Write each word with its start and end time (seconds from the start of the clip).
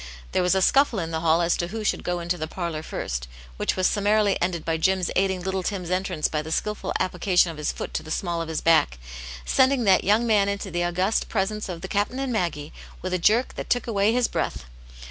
There 0.31 0.41
was 0.41 0.55
a 0.55 0.63
scuffle 0.63 0.97
in 0.97 1.11
the 1.11 1.19
hall 1.19 1.43
as 1.43 1.55
to 1.57 1.67
who 1.67 1.83
should 1.83 2.03
go 2.03 2.17
fnto 2.17 2.39
the 2.39 2.47
parlour 2.47 2.81
first, 2.81 3.27
which 3.57 3.75
was 3.75 3.85
summarily 3.85 4.35
ended 4.41 4.65
by 4.65 4.77
Jim's 4.77 5.11
aiding 5.15 5.43
little 5.43 5.61
Tim's 5.61 5.91
entrance 5.91 6.27
by 6.27 6.41
the 6.41 6.51
skilful 6.51 6.91
application 6.99 7.51
of 7.51 7.57
his 7.57 7.71
foot 7.71 7.93
to 7.93 8.01
the 8.01 8.09
small 8.09 8.41
of 8.41 8.49
his 8.49 8.61
back, 8.61 8.97
sending 9.45 9.83
that 9.83 10.03
young 10.03 10.25
man 10.25 10.49
into 10.49 10.71
the 10.71 10.83
august 10.83 11.29
pre 11.29 11.45
sence 11.45 11.69
of 11.69 11.81
"the 11.81 11.87
Cap'n" 11.87 12.17
and 12.17 12.33
Maggie, 12.33 12.73
with 13.03 13.13
a 13.13 13.19
jerk 13.19 13.53
that 13.53 13.69
took 13.69 13.85
away 13.85 14.11
his 14.11 14.27
breath. 14.27 14.65